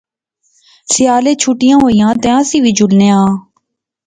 [0.91, 3.29] سیالے چھٹیاں ہویاں تے اس وی جلنے آں